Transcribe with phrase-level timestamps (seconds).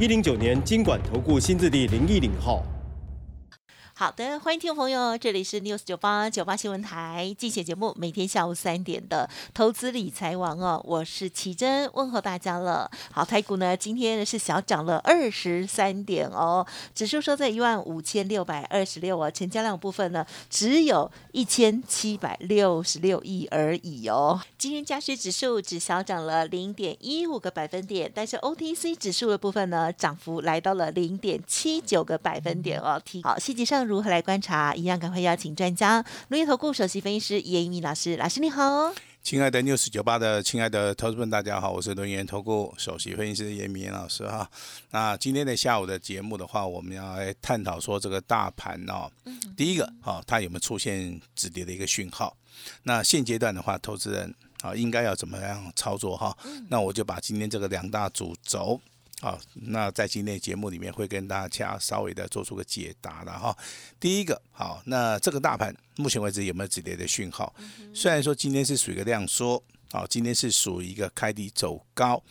[0.00, 2.62] 一零九年经管投顾新字第零一零号。
[3.98, 12.88] 好的，欢迎听众朋友，这里是 News 九八九八新闻台，竞选节目，每天下午三点的投资理财王哦，我是奇珍，问候大家了。
[13.10, 24.40] 好，台股呢今天是小涨了二十三点哦，指数收在一万五千六百二十六哦，成交量部分呢只有一千七百六十六亿而已哦。
[24.56, 33.02] 今天加权指数只小涨了零点一五个百分点，但是 OTC 指数的部分呢，涨幅来到了零点七九个百分点哦。
[33.04, 33.87] 提好，细节上。
[33.88, 34.74] 如何来观察？
[34.74, 38.18] 一样赶快邀请专家，农业投顾首席分析师严一鸣老师。
[38.18, 44.48] 老师你好，亲爱的 news 九八的亲爱的投资们，大家好，我是轮研投顾首席分析师严明老师哈。
[44.90, 49.10] 那今天的下午的节目的话，我们要来探讨说这个大盘哦，
[49.56, 52.36] 第一个哈，它有没有出现止跌的一个讯号？
[52.82, 56.36] 那现阶段的话，投资人啊应该要怎么样操作哈？
[56.68, 58.78] 那我就把今天这个两大主轴。
[59.20, 63.56] 好，那在今天节目里面会跟大家稍微的做出个解答了哈。
[63.98, 67.52] 第一个，好，那这个大盘目前为止有没有止跌的讯号？
[67.92, 69.60] 虽然说今天是属于一个量缩，
[69.90, 72.22] 好，今天是属于一个开低走高，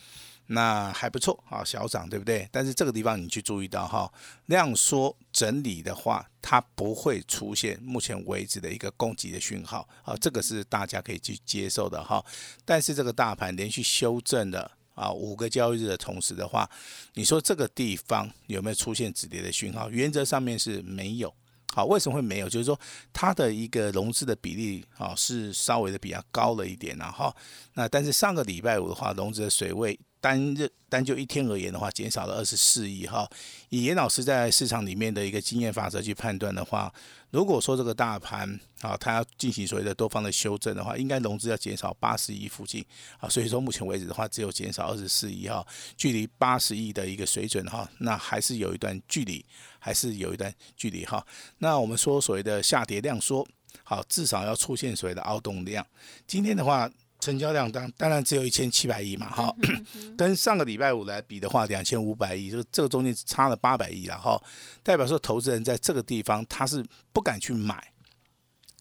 [0.46, 2.48] 那还不错，好，小涨对不对？
[2.50, 4.10] 但是这个地方你去注意到哈，
[4.46, 12.24] 量缩整理的话，它不会出现目前为止的一个供给的讯号，好，这个是大家可以去接受的哈。
[12.64, 14.77] 但是这个大盘连续修正的。
[14.98, 16.68] 啊，五个交易日的同时的话，
[17.14, 19.88] 你说这个地方有没有出现止跌的讯号？
[19.90, 21.32] 原则上面是没有。
[21.74, 22.48] 好，为什么会没有？
[22.48, 22.78] 就是说
[23.12, 27.32] 它的一个融资的比例啊是稍微的比较高了一点，然后
[27.74, 29.98] 那但是上个礼拜五的话，融资的水位。
[30.20, 33.28] 单日单就一天而言的话，减少了二十四亿哈。
[33.68, 36.92] 以严老师在市场里面的一个经验法则去判断的话，
[37.30, 42.84] 如果说这个大盘啊，它要进行所谓的多方的修正的话，应该融资要减少八十亿附近
[43.18, 43.28] 啊。
[43.28, 49.44] 所以说目前为止的话，只有减少二十四亿哈，距离八十亿的一个水准哈，那还是有一段距离，
[49.78, 51.24] 还是有一段距离哈。
[51.58, 53.46] 那我们说所谓的下跌量缩，
[53.84, 55.86] 好，至少要出现所谓的凹洞量。
[56.26, 56.90] 今天的话。
[57.20, 59.54] 成交量当当然只有一千七百亿嘛，哈，
[60.16, 64.40] 跟上个礼拜五来比的话，两千五百亿，就这个中间差了八百亿了，哈，
[64.82, 67.92] 代表说投资人在这个地方他是不敢去买，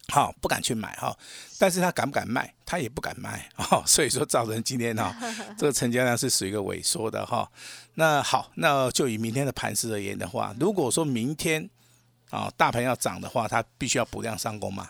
[0.10, 1.18] 好，不敢去买哈，
[1.58, 2.54] 但是他敢不敢卖？
[2.66, 5.16] 他也不敢卖，哈， 所以说造成今天哈，
[5.58, 7.50] 这个成交量是属于一个萎缩的哈。
[7.96, 11.70] 那好，那就以明天的盘势而言的话，如果说明天。
[12.30, 14.88] 啊，大盘要涨的话，它必须要补量上攻嘛。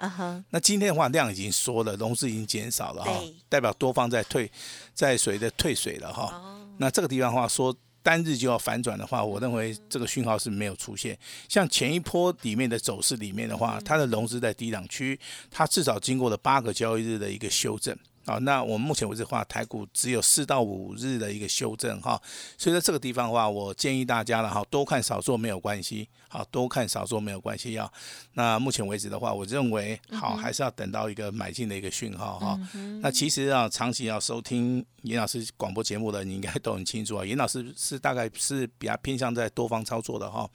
[0.50, 4.52] 那今天的话，量已经缩了，融资已经减少了哈，代表多方在退，
[4.94, 6.42] 在水的退水了哈。
[6.78, 11.18] 那这个地方的话，说单日就要反转的话，我认为这个讯号是没有出现。
[11.50, 15.20] 像前一波里面的走势里面的话，它的融资在低档区，
[15.52, 17.96] 它至少经过了八个交易日的一个修正。
[18.26, 22.22] 好，那我们目前为止的话，台股只有四到五日的一个修正哈，
[22.58, 27.92] 所以在这个地方的话，我建议大家了哈，多看少做没有关系，好多看少做没有关系啊。
[28.34, 32.60] 那目前为止的话，我认为好还是要等到一个买进的一个讯号哈。
[33.02, 37.26] 那其实啊，长期要收听严老师广播节目的，你应该都很清楚啊。
[37.26, 40.50] 严老师是大概是比较偏向在多方操作的哈，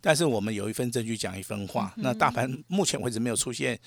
[0.00, 3.78] 但是我们有一份证据讲一分话，那大盘目前为止没有出现。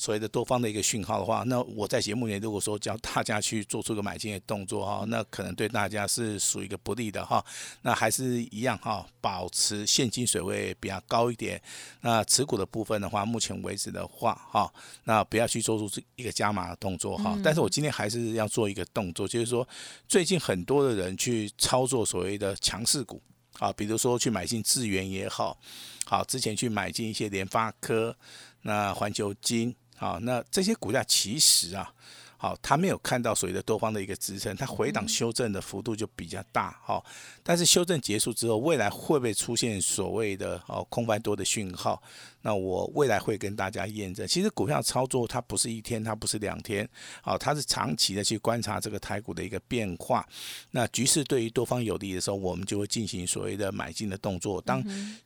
[0.00, 7.44] 所谓的多方的一个讯号的话，那我在节目里如果说教大家去做出个买进的动作哈，那可能对大家是属于一个不利的哈。
[7.82, 11.60] 那还是一样哈，保持现金水位比较高一点。
[12.00, 14.72] 那持股的部分的话，目前为止的话哈，
[15.04, 17.38] 那不要去做出一个加码的动作哈。
[17.42, 19.66] 但是我今天还是要做一个动作，就是说
[20.06, 23.22] 最近很多的人去操作所谓的强势股
[23.58, 25.58] 啊，比如说去买进智源也好，
[26.04, 28.16] 好之前去买进一些联发科、
[28.62, 29.74] 那环球金。
[29.98, 31.92] 啊，那这些股价其实啊，
[32.40, 37.04] 好，它没有看到所谓的多方的一个支撑，它回档修正的幅度就比较大，好，
[37.42, 42.00] 但是修正结束之后，未来会不会出现所谓的哦空翻多的讯号？
[42.42, 44.24] 那我未来会跟大家验证。
[44.24, 46.88] 其实股票操作它不是一天，它不是两天，
[47.20, 50.24] 好，它是长期的去观察这个台股的一个变化。
[50.70, 54.80] 那局势对于多方有利的时候，我们就会进行所谓的买进的动作；当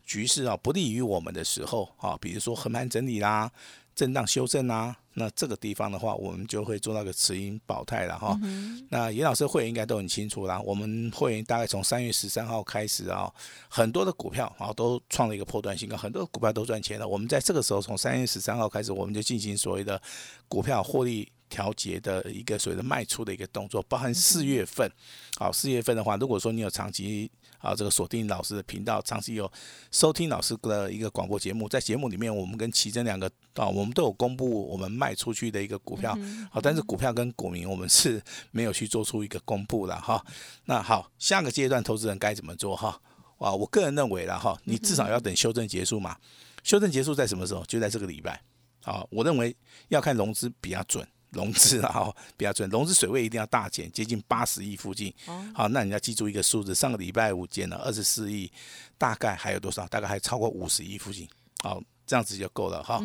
[0.07, 3.53] 局势啊不利于我们的时候，啊，比如说横盘整理啦。
[3.95, 8.39] 震荡修正啊，那这个地方的话，我们就会做到个持盈保泰了哈。
[8.43, 13.33] 嗯那严老师会员应该都很清楚啦，我们会员大概从三月十三号开始啊，
[13.69, 17.07] 很多的股票啊都创了一个破断新高，很多股票都赚钱了。
[17.07, 20.01] 我们在这个时候，从三月十三号开始，我们就进行所谓的
[20.49, 21.31] 股票获利。
[21.53, 24.91] 调节的一个所谓的卖出的一个动作，包含四月份，
[25.37, 27.31] 好，四月份的话，如果说你有长期
[27.63, 29.51] 啊这个锁定老师的频道，长期有
[29.91, 36.15] 收听老师的一个广播节目，在节目里面，我们跟奇珍两个啊，我们都有公布我们卖出去的一个股票，
[36.51, 38.21] 好，但是股票跟股民我们是
[38.51, 40.23] 没有去做出一个公布了哈。
[40.67, 43.01] 那好，下个阶段投资人该怎么做哈？
[43.39, 46.17] 啊，我个人认为了哈，你至少要等修正结束嘛，
[46.63, 47.65] 修正结束在什么时候？
[47.67, 48.43] 就在这个礼拜。
[48.85, 49.57] 好，我认为
[49.89, 51.07] 要看融资比较准。
[51.33, 55.13] 融资啊，比较准，融资水位一定要大减，接近八十亿附近。
[55.55, 58.51] 好，那你要记住一个数字，上个礼拜五减了二十四亿，
[58.97, 59.87] 大概还有多少？
[59.89, 61.29] 大概还超过五十亿附近。
[61.63, 63.01] 好，这样子就够了哈。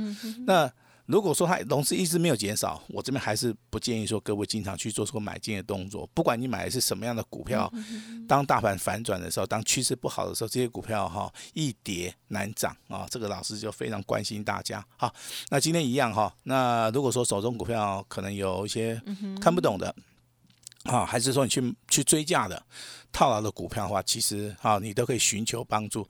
[0.46, 0.72] 那
[1.08, 6.06] 如果说它融资一直没有减少，我这边还是不建议说各位经常去做出个买进的动作。
[6.14, 7.72] 不管你买的是什么样的股票，
[8.28, 13.08] 当大盘反转的时候，当趋势不好的时候，这些股票哈一跌难涨啊。
[13.10, 14.86] 这个老师就非常关心大家。
[14.98, 15.14] 好，
[15.50, 16.34] 那今天一样哈。
[16.44, 19.02] 那如果说手中股票可能有一些
[19.42, 19.96] 看不懂的。
[20.88, 22.62] 啊，还是说你去去追价的
[23.12, 26.08] 套牢的股票的话，其实啊，你都可以寻求帮助。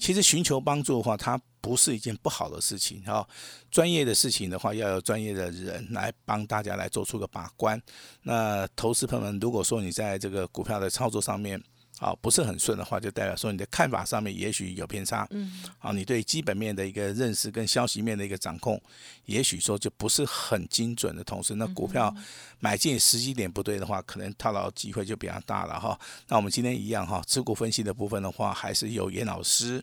[0.00, 3.02] 其实寻求帮助的话，它不是一件不好的事情。
[3.04, 3.26] 哈，
[3.70, 7.80] 专业的事情的话，要有专业的人来帮大家来做出个把关。
[8.22, 11.62] 那投资朋友们，如果说你在这个股票的操作上面，
[11.96, 15.26] 好，不是很顺的话，就代表说你的看法上面也许有偏差。
[15.30, 18.80] 嗯，好，你对基本面的一个认识跟消息面的一个掌控，
[19.26, 22.14] 也许说就不是很精准的同时，那股票
[22.58, 25.98] 买进时机点不对的话，可能套牢机会就比较大了哈。
[26.28, 29.82] 那我们今天一样哈，持股分析的部分的话，还是由严老师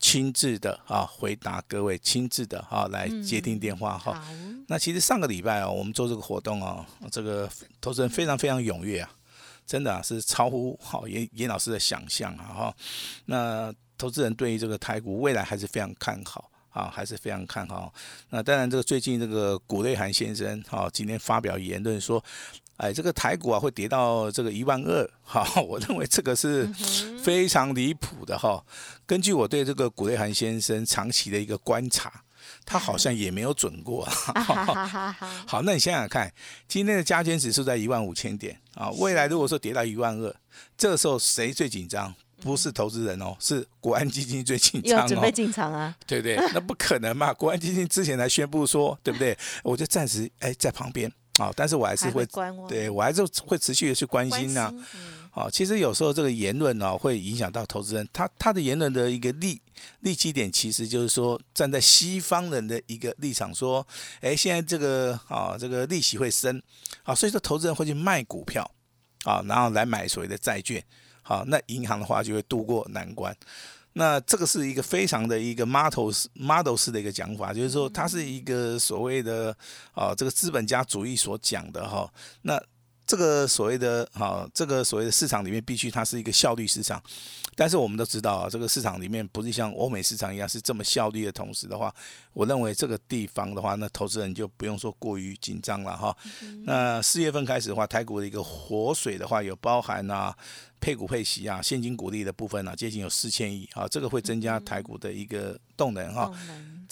[0.00, 4.20] 亲自的啊回答各位，亲自的啊来接听电话哈。
[4.66, 7.48] 那其实上个礼拜啊，我们做这个活动啊，这个
[7.80, 9.10] 投资人非常非常踊跃啊。
[9.66, 12.76] 真的啊，是超乎好严严老师的想象啊哈。
[13.26, 17.92] 那投资人对于这个台股未来还是非常看好啊，还是非常看好。
[18.30, 22.22] 那当然，这个最近这个古瑞涵先生哈，今天发表言论说，
[22.76, 25.46] 哎，这个台股啊会跌到这个一万二哈。
[25.62, 26.66] 我认为这个是
[27.22, 28.64] 非常离谱的哈。
[29.06, 32.22] 根据我对这个古瑞涵先生长期的一个观察。
[32.64, 34.04] 他好像也没有准过。
[35.46, 36.32] 好，那你想想看，
[36.68, 40.34] 今天的加权指数在一万五千点啊，未来如果说跌到一万二，
[40.76, 42.14] 这个时候谁最紧张？
[42.42, 45.08] 不是投资人哦，是国安基金最紧张哦。
[45.08, 45.96] 准备进场啊？
[46.06, 46.36] 对不对？
[46.52, 47.32] 那不可能嘛！
[47.32, 49.34] 国安基金之前才宣布说，对不对？
[49.62, 52.26] 我就暂时哎在旁边啊，但是我还是会，
[52.68, 54.70] 对我还是会持续的去关心呢。
[55.36, 58.08] 好，其实有时候这个言论呢，会影响到投资人。
[58.12, 59.60] 他他的言论的一个利
[59.98, 63.84] 利基点，其实就是说站在西方人的一个立场，说，
[64.20, 66.62] 哎，现在这个啊，这个利息会升，
[67.02, 68.62] 啊，所以说投资人会去卖股票，
[69.24, 70.80] 啊，然后来买所谓的债券，
[71.22, 73.36] 好，那银行的话就会渡过难关。
[73.94, 79.56] 那这个是一个非常的一个 model model 式的一个讲法，就是说它是一个所谓的
[79.94, 82.08] 啊，这个资本家主义所讲的哈，
[82.42, 82.62] 那。
[83.06, 87.02] 这个所谓的哈，这个所谓的市场里面，必须它是一个效率市场。
[87.56, 91.94] 但是我们都知道啊，这个市场里面不是像欧美市场一样是这么效率的同时的话，
[92.32, 96.16] 我认为这个地方的话，那投资人就不用说过于紧张了哈。
[96.64, 100.36] 那四月份开始的话，台股的一个活水的话，有包含啊
[100.80, 106.32] 配股配息啊现金股利的部分啊，接近有四千亿啊，这个会增加台股的一个动能哈。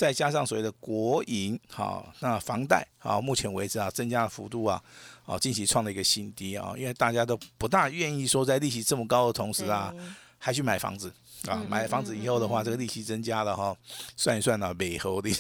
[0.03, 4.83] 再加上所谓的国营哈，那房贷啊，目前为止啊，增加的幅度啊。
[5.27, 9.95] 哦，近期创了一个新低啊，因为大家都不大愿意说在利息这么高的同时啊，
[10.39, 11.13] 还去买房子
[11.47, 11.65] 啊。
[11.69, 13.77] 买房子以后的话，这个利息增加了哈，
[14.17, 15.31] 算一算呢，美猴的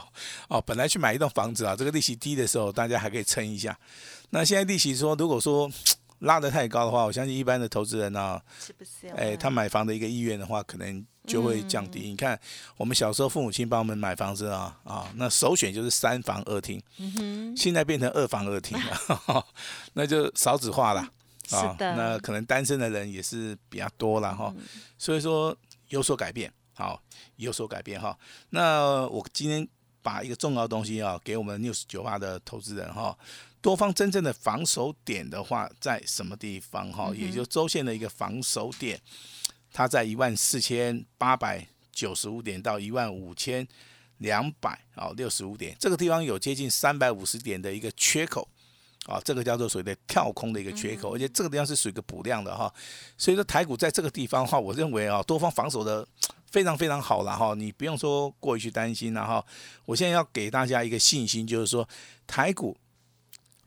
[0.48, 3.78] 哦，本来去买一栋房子啊，这个利息低的时候，大家还可以撑一下。
[4.30, 5.70] 那现在利息说，如果说。
[6.20, 8.40] 拉得太高的话，我相信一般的投资人呢，
[9.14, 12.08] 哎，他买房的一个意愿的话，可能就会降低。
[12.08, 12.38] 你看，
[12.76, 16.82] 我们小时候父母亲帮我们买房子啊，啊，那首选就是三房二厅，
[17.56, 19.46] 现在变成二房二厅了，
[19.94, 21.00] 那就少子化了
[21.50, 21.76] 啊。
[21.78, 24.54] 那可能单身的人也是比较多了哈，
[24.96, 25.56] 所以说
[25.88, 27.02] 有所改变，好，
[27.36, 28.16] 有所改变哈。
[28.50, 29.66] 那我今天
[30.02, 33.16] 把一个重要的东西啊，给我们 news 九八的投资人哈。
[33.62, 37.10] 多方真正的防守点的话，在什么地方哈？
[37.12, 39.00] 也就周线的一个防守点，
[39.76, 43.68] 它在一万四千八百九十五点到一万五千
[44.16, 48.48] 两百啊六十五点，这个地方有接近三百五十点的一个缺口
[49.04, 52.72] 啊，这个叫做所谓的跳空的一个缺口，而且这个地方是属于一个补量的哈，
[53.18, 56.08] 所以说台股在这个地方的话，我认为啊，多方防守的
[56.50, 59.44] 非常非常好了哈，你不用说过于去担心了哈。
[59.84, 61.86] 我现在要给大家一个信心，就是说
[62.26, 62.74] 台股。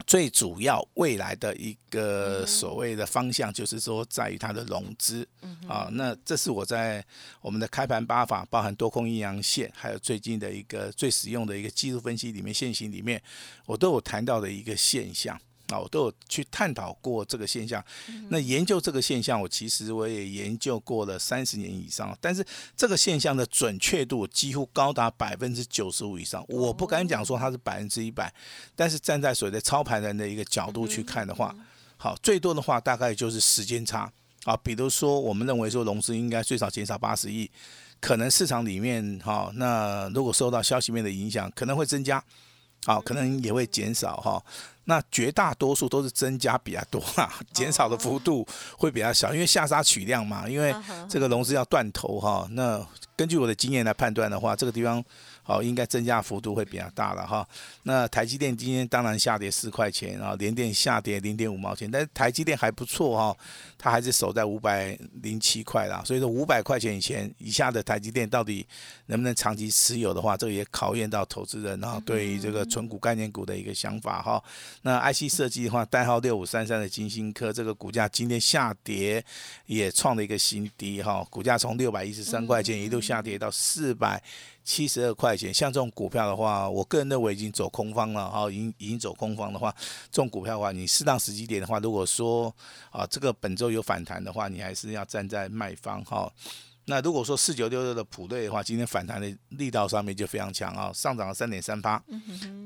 [0.09, 5.27] 最主要未来的一个所谓的方向，就是说在于它的融资
[5.67, 5.87] 啊。
[5.91, 7.05] 那这是我在
[7.41, 13.21] 我们的开盘八法，包含多空阴阳线，还有最近的一个最实用的一个技术分析里面现行里面，
[13.67, 15.39] 我都有谈到的一个现象。
[15.69, 17.83] 啊，我都有去探讨过这个现象。
[18.29, 22.17] 那研究这个现象，我其实我也研究过了三十年以上。
[22.19, 22.43] 但是
[22.75, 26.43] 这个现象的准确度几乎高达百分之九十五以上。
[26.49, 28.33] 我不敢讲说它是百分之一百，
[28.75, 31.55] 但是站在所谓的操盘人的一个角度去看的话，
[31.97, 34.11] 好，最多的话大概就是时间差
[34.45, 34.57] 啊。
[34.57, 37.49] 比如说，我们认为说融资应该最少减少八十亿，
[37.99, 42.23] 可能市场里面哈，那如果受到消息面的影响，可能会增加，
[42.85, 44.43] 好，可能也会减少哈。
[44.89, 48.43] 那绝大多数都是增加比较多啦，减少的幅度
[48.75, 50.75] 会比较小，因为下杀取量嘛，因为
[51.07, 52.47] 这个融资要断头哈。
[52.53, 52.83] 那
[53.19, 55.03] 根据我的经验来判断的话，这个地方。
[55.41, 57.47] 好，应该增加幅度会比较大了哈。
[57.81, 63.35] 那台积电今天当然下跌四块钱，然后联电下跌零点五毛钱，但是台积电还不错哈，
[63.75, 66.03] 它还是守在五百零七块啦。
[66.05, 68.63] 所以说五百块钱以前以下的台积电到底
[69.07, 74.43] 能不能长期持有的话，这个也考验到投资人啊对于这个纯股概念股的一个想法哈。
[74.83, 79.25] 那 IC 设计的话，代号六五三三的金星科这个股价今天下跌
[79.65, 84.21] 也创了一个新低哈，股价从六百一十三块钱一路下跌到四百。
[84.61, 89.75] 七十二块钱，像这种股票的话，我个人认为已经走空方了哈，已经已经走空方的话，
[90.11, 92.55] 这种股票的话，你适当时机点的话，如果说
[92.91, 96.31] 啊这个本周有反弹的话，你还是要站在卖方哈。
[96.89, 102.03] 那如果说四九六六的普瑞的话，今天反弹的力道上面就非常强啊，上涨了三点三八，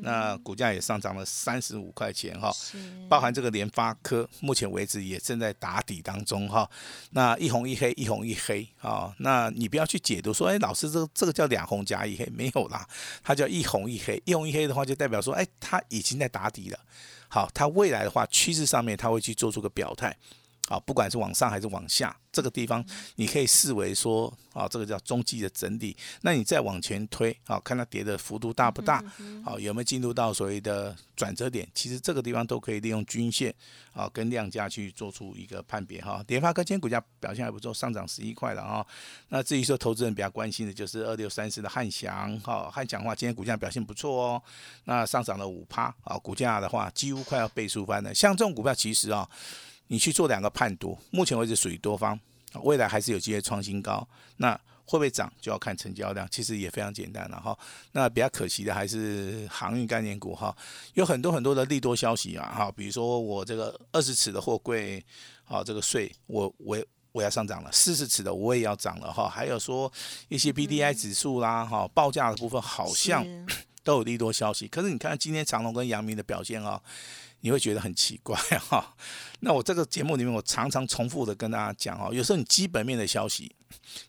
[0.01, 2.49] 那股价也上涨了三十五块钱哈，
[3.09, 6.69] 包含这个联发科，目前为止也正在打底当中哈。
[7.11, 12.87] 那一红一黑，一红一黑啊，那你不要去解读说，哎，老师这个这个叫两红加一黑，没有啦，
[13.21, 16.79] 它叫一红一黑，一红一黑的话就代表说，哎，它已经在打底了，
[17.27, 20.15] 好，它未来的话趋势上面它会去做出个表态。
[20.69, 22.83] 啊，不管是往上还是往下，这个地方
[23.15, 25.95] 你可以视为说啊，这个叫中继的整理。
[26.21, 29.03] 那你再往前推啊，看它跌的幅度大不大，
[29.43, 31.67] 好有没有进入到所谓的转折点？
[31.75, 33.53] 其实这个地方都可以利用均线
[33.91, 36.23] 啊跟量价去做出一个判别哈。
[36.29, 38.85] 联发科今天股价表现还不错，上涨十一块了啊。
[39.27, 44.41] 那至于说投资人比较关心的就是二六三四的汉翔哈，汉翔的话今天股价表现不错哦，
[44.85, 48.15] 那上涨了五趴啊，股价的话几乎快要倍数翻了。
[48.15, 49.29] 像这种股票其实啊。
[49.93, 52.19] 你去做两个判读，目前为止属于多方，
[52.63, 54.07] 未来还是有机会创新高。
[54.37, 57.55] 那会不会涨就要看成交量，其实也非常简单了哈。
[57.91, 60.55] 那比较可惜的还是航运概念股哈，
[60.95, 65.05] 有很多很多的利多消息啊哈，比如说我这个二十尺的货柜，
[65.45, 69.29] 啊这个税我我我要上涨了，四十尺的我也要涨了哈。
[69.29, 69.93] 还有说
[70.27, 73.23] 一些 B D I 指数啦哈，报价的部分好像
[73.83, 76.81] 都有利多消息，可是你看今天长隆跟阳明的表现啊。
[77.45, 78.95] 你会觉得很奇怪哈，
[79.41, 83.53] 那我这个节目里面，我常常重复的跟大家讲哈，有时候你基本面的消息，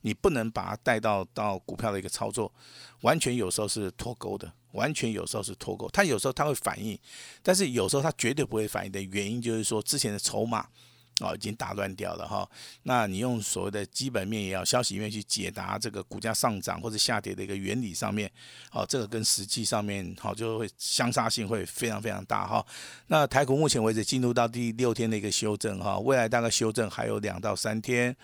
[0.03, 2.55] 你不能把它带到到股票的一个操作，
[3.01, 6.97] 完全有时候是脱钩的，完全有时候是脱钩，它有时候它会反应，
[7.43, 10.69] 但是有时候它绝对不会反应的原因就是说之前的筹码。
[11.21, 12.49] 哦，已经打乱掉了哈。
[12.83, 18.31] 那你用所谓的基本面也要消息面去解答这个股价上涨或者下跌的一个原理上面，
[18.73, 22.65] 哦，这个跟实际上面好就会相差性会非常非常大哈。
[23.07, 28.17] 那台股目前为止进入到第六天的一个修正哈，未来大概修正还有两到三天。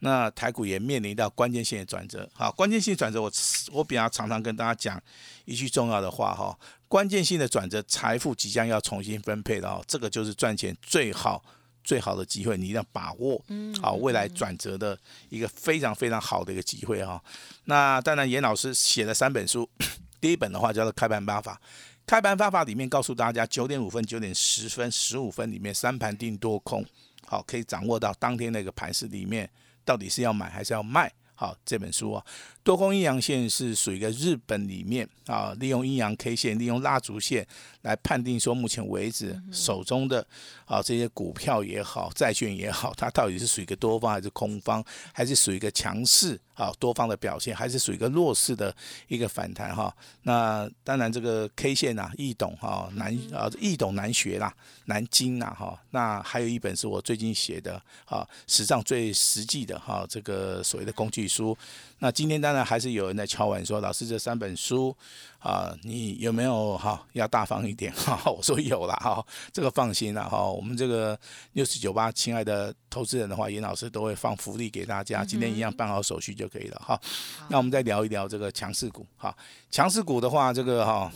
[0.00, 3.32] 那台股也面临到关键性的转折，好，关键性转折我
[3.72, 5.02] 我比较常常跟大家讲
[5.46, 6.54] 一句重要的话哈，
[6.88, 11.42] 关键性的转折，财富即将要重新分配了，这个就是赚钱最好。
[11.84, 13.40] 最好的机会，你一定要把握，
[13.80, 14.98] 好未来转折的
[15.28, 17.22] 一个非常非常好的一个机会哈。
[17.66, 19.68] 那当然，严老师写了三本书，
[20.20, 21.52] 第一本的话叫做《开盘八法》，
[22.06, 26.84] 《开盘八法》里面告诉大家，九点五分、九点十分、十五分里面三盘定多空，
[27.26, 29.48] 好可以掌握到当天那个盘势里面
[29.84, 31.12] 到底是要买还是要卖。
[31.36, 32.24] 好，这本书啊，
[32.64, 37.46] 多空阴阳线是属于一个日本里面啊，利用阴阳 K 线，利用蜡烛线
[37.82, 40.26] 来判定说，目前为止手中的
[40.64, 48.74] 啊这些股票也好，债券也好，它到底是属于一个多方还是空方，还是属于一个强势啊多方的表现，还是属于一个弱势的
[49.08, 49.94] 一个反弹哈？
[50.22, 54.54] 那当然这个 K 线啊，易懂哈，难啊易懂难学啦，
[54.86, 55.78] 难精呐哈。
[55.90, 61.14] 那还有一本是我最近写的啊，史上最实际的哈，这个所谓的工具。
[61.14, 61.56] 具书。
[62.00, 64.94] 那今天当然还是有人在敲碗说，老师这三本书
[65.38, 68.20] 啊，你有没有哈要大方一点 哈？
[68.30, 70.44] 我说有了哈，这个放心了哈。
[70.44, 71.18] 我们这个
[71.52, 77.00] 六四九八，亲爱的投资人的话，严老师都会放福利给大家，今天一样办好手续就可以了哈。
[77.48, 79.34] 那我们再聊一聊这个强势股哈，
[79.70, 81.10] 强势股的话，这个哈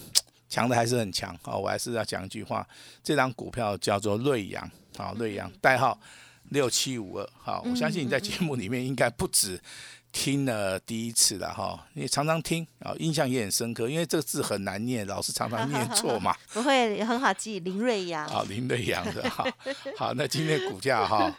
[0.49, 1.57] 强的还是很强啊。
[1.57, 2.67] 我还是要讲一句话，
[3.03, 5.99] 这张股票叫做瑞阳啊，瑞阳代号
[6.51, 9.61] 六七五二好，我相信你在节目里面应该不止。
[10.11, 16.35] 听了第一次了哈，你常常听啊，印象也很深刻，因为这个字很难念，老是常常念错嘛。
[16.51, 18.27] 不会很好记，林瑞阳。
[18.27, 19.45] 啊，林瑞阳的哈。
[19.99, 21.31] 好，那今天股价哈，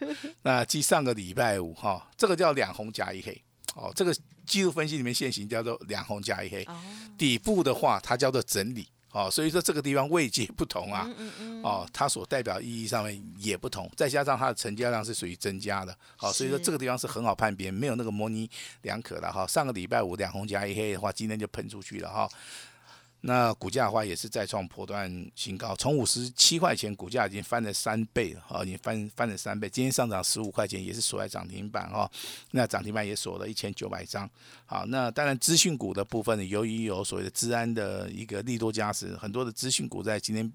[0.44, 3.42] 那继上个礼拜五哈，这个叫两红加一黑。
[3.74, 6.66] 哦，这个技术分析里面现行叫做两红加一黑。
[7.18, 8.88] 底部的话，它叫做整理。
[9.12, 11.10] 哦，所以说这个地方位阶不同啊，
[11.64, 18.48] 哦，它所代表意义上面也不同，再加上它的成交量是属于增加的，好，所以说这个地方是很好判别，没有那个模棱
[18.84, 19.48] 两可的哈。
[19.48, 22.30] 上个礼拜五两红加一黑的话，今天就喷出去了哈。
[23.22, 29.70] 那股价的话也是再创破段新高，从五十七块钱股价已经翻了三倍了，哈，已经翻翻了三倍。
[29.70, 32.10] 今天上涨十五块钱，也是锁在涨停板哈。
[32.52, 34.30] 那涨停板也锁了一千九百张。
[34.66, 40.50] 好，那当然资讯股的部分，由于有所谓的治安的一个利多加持，很多的资讯股在今天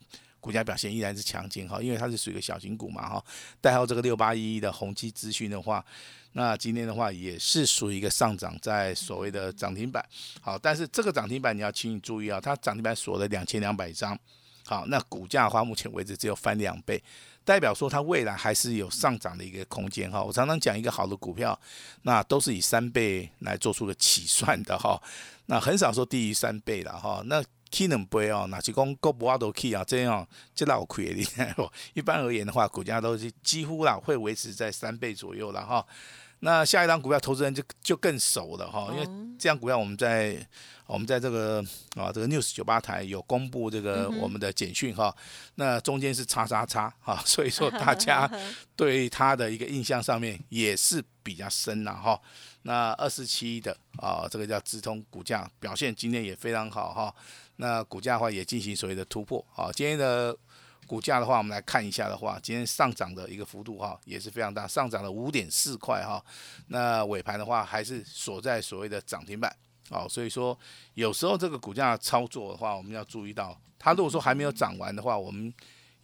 [0.45, 3.25] 股价表现依然是强劲哈，因为它是属于一个小型股嘛哈。
[3.63, 5.83] 代号这个六八一一的宏基资讯的话。
[6.37, 10.05] 那今天的话也是属于一个上涨，在所谓的涨停板，
[10.41, 14.19] 好，但是这个涨停板你要请你注意啊，它涨停板锁了两千两百张，
[14.67, 17.01] 好，那股价的话目前为止只有翻两倍，
[17.45, 20.21] 代表说它未来还是有上涨的一个空间哈。
[20.21, 21.57] 我常常讲一个好的股票，
[22.03, 25.01] 那都是以三倍来做出个起算的哈，
[25.47, 27.23] 那很少说低于三倍的哈。
[27.27, 27.41] 那
[27.75, 31.21] key 能倍哦，那是讲够不阿多 key 啊，这样这老亏的。
[31.95, 35.85] 一般而言的话，股价都是几乎啦会维持在三倍左右了哈。
[36.41, 40.37] 那下一张股票，投资人就就更熟了哈，因为这样股票我们在
[40.87, 41.65] 我们在这个
[41.97, 45.15] 啊这个 news 九八台有公布这个我们的简讯哈，
[45.55, 48.31] 那中间是叉叉叉哈， 所以说大家
[48.77, 52.21] 对它的一个印象上面也是比较深了哈。
[52.67, 57.15] 那二十七的啊，这个叫直通股价表现今天也非常好哈，
[57.57, 60.37] 那股价的话也进行所谓的突破啊，今天的。
[60.87, 66.23] 股价的话，我们来看一下的话，今天上涨的一个幅度哈，也是非常大，上涨了五点四块哈。
[66.67, 69.51] 那尾盘的话，还是锁在所谓的涨停板，
[69.89, 70.57] 啊，所以说
[70.93, 75.51] 有时候这个股价操作的话，我们要注意到，它如果说还没有涨完的话，我们。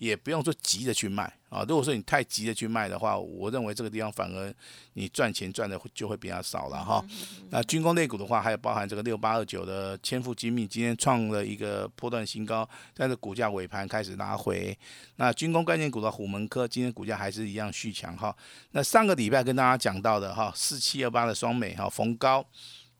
[0.00, 4.52] 也不用说急着去卖啊，如果说你太急着去卖的话，我认为这个地方反而
[4.94, 7.04] 你赚钱赚的就会比较少了哈。
[7.50, 14.74] 那军工类股的话，还有包含这个六八二九的千富精密，今天创了一个波段新高，但是股价尾盘开始拉回。
[15.16, 18.34] 那军工概念股的虎门科，今天股价还是一样续强哈。
[18.70, 22.42] 那上个礼拜跟大家讲到的哈，四七二八的双美哈逢高，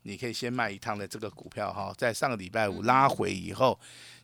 [0.03, 3.79] 你可以先卖一趟的这个股票哈，在上个礼拜五拉回以后。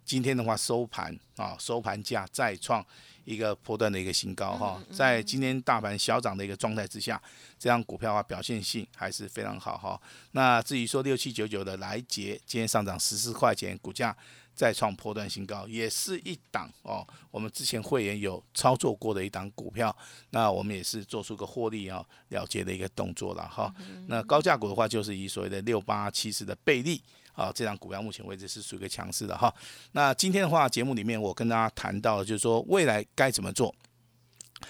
[0.07, 2.83] 今天的话收盘啊，收盘价再创
[3.25, 7.21] 一个波段的一个新高哈，在今天大盘小涨的一个状态之下，
[7.59, 10.01] 这样股票的话表现性还是非常好哈。
[10.31, 14.15] 那至于说六七九九的来捷，今天上涨十四块钱，股价
[14.55, 17.05] 再创波段新高，也是一档哦。
[17.29, 19.93] 我们之前会员有操作过的一档股票，
[20.29, 23.75] 那我们也是做出个获利啊了结的一个动作了哈。
[24.07, 27.03] 那高价股的话，就是以所谓的六八七十的倍利。
[27.37, 29.53] 啊，这张股票目前为止是属于一个强势的哈。
[29.91, 33.73] 那今天的话，节目里面我跟大家谈到，就是说未来该怎么做，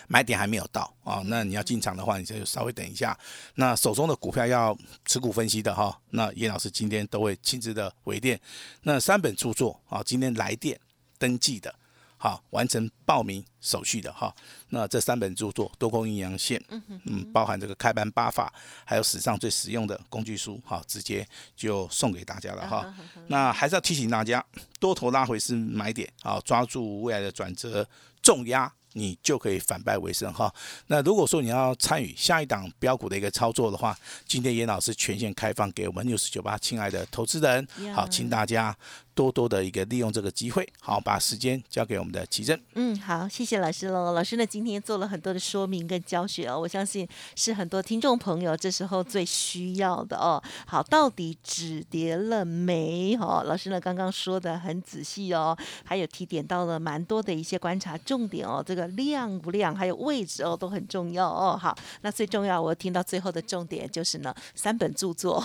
[0.10, 1.24] 买点还没有到啊。
[1.28, 3.18] 那你要进场的话，你就稍微等一下。
[3.56, 8.38] 那手中的股票要持股分析的哈，那叶老师今天都会亲自的回电。
[8.82, 10.78] 那三本著作啊，今天来电
[11.18, 11.74] 登记的。
[12.18, 14.34] 好，完成报名手续的哈，
[14.70, 16.62] 那这三本著作多空阴阳线，
[17.06, 18.52] 嗯包含这个开班八法，
[18.84, 22.94] 还有史上最实用的工具书，哈，直接就送给大家了哈。
[23.28, 24.44] 那还是要提醒大家，
[24.80, 27.88] 多头拉回是买点，好，抓住未来的转折
[28.22, 28.72] 重压。
[28.94, 30.52] 你就可以反败为胜哈。
[30.88, 38.76] 那如果说你要参与下一档标股的一个操作的话，今天严老师全线开放给我们六十九八亲爱的投资人，好，请大家
[39.18, 42.62] 多多的一个利用这个机会，好，把时间交给我们的奇珍。
[42.76, 44.14] 嗯，好，谢谢老师喽。
[44.14, 50.42] 老师呢今天做了很多的说明跟教学哦，我相信是很多听众朋友这时候最需要的哦。
[50.68, 53.16] 好，到底止跌了没？
[53.16, 58.86] 哦，老师呢刚刚说的很仔细哦，还有提点到了蛮多的一些观察重点哦，这个。
[58.98, 61.56] 量不量，还有位置哦，都很重要哦。
[61.56, 65.40] 好，那最重要，我听到最后的重点就是呢，三本著作。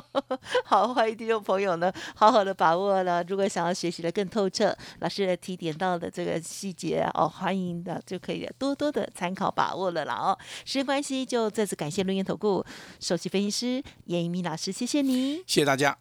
[0.64, 10.36] 好，欢迎听众朋友呢，好好的把握呢，如果想要学习的更透彻，老师的提点到的这个细节哦，欢迎的就可以多多的参考把握了啦哦。
[10.64, 12.62] 时间关系，就再次感谢录音投顾
[13.00, 15.36] 首席分析师严一鸣老师，谢谢你。
[15.46, 15.96] 谢谢大家。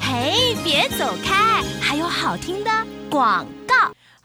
[0.00, 2.70] 嘿，别走开，还有好听的
[3.10, 3.63] 广告。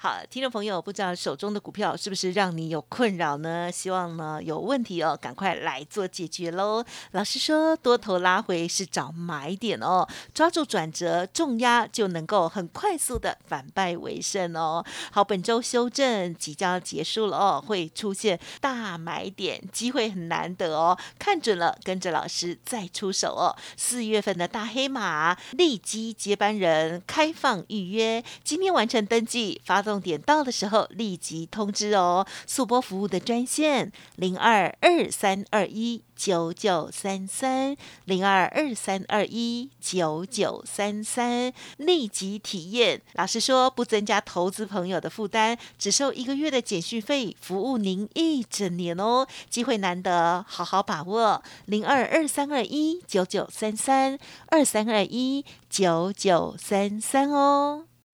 [0.01, 3.69] 好，听众朋友，不知道手中的股票是不是让你有困扰呢？
[3.69, 6.81] 希望呢有问题哦，赶快来做解决喽。
[7.11, 14.85] 老师说，多头拉回是找买点哦，抓住转折重压就能够很快速的反败为胜哦。
[15.11, 23.53] 好，本周修正即将结束了哦，会出现大买点，机会很难得哦，看准了，跟着老师再出手哦。
[23.75, 29.83] 四月份的大黑马，立即接班人开放预约，今天完成登记发。
[29.89, 37.75] 重点到的时候立即通知哦，速播服务的专线零二二三二一九九三三
[38.05, 43.01] 零二二三二一九九三三，立即体验。
[43.13, 49.25] 老实说，不增加投资朋友的负担，只收一个月的简讯费，服务您一整年哦。
[49.49, 51.41] 机会难得，好好把握。
[51.65, 57.88] 零二二三二一九九三三二三二一九九三三哦。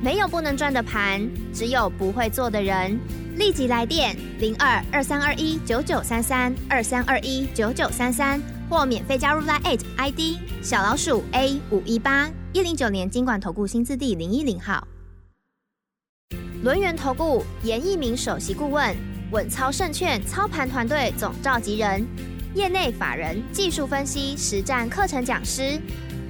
[0.00, 2.98] 没有不能赚的盘，只有不会做的人。
[3.36, 10.20] 立即来电零二二三二一九九三三二三二一九九三三，或免费加入 Line ID
[10.62, 14.86] 小老鼠 A 五一八一零九年经管投顾新字第零一零号。
[16.62, 18.96] 轮源投顾严一鸣首席顾问，
[19.32, 22.04] 稳操胜券操盘团队总召集人，
[22.54, 25.80] 业内法人、技术分析、实战课程讲师。